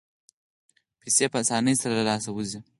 [1.01, 2.59] پیسې په اسانۍ سره له لاسه وځي.